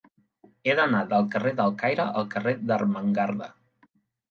[0.67, 3.53] He d'anar del carrer del Caire al carrer d'Ermengarda.